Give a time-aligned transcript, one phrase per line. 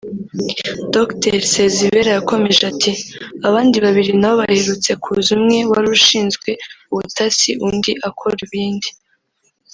[0.93, 2.91] Dr Sezibera yakomeje ati
[3.47, 6.49] “Abandi babiri nabo baherutse kuza umwe wari ushinzwe
[6.91, 8.89] ubutasi undi akora ibindi